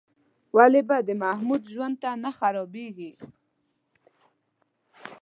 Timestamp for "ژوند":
1.73-2.03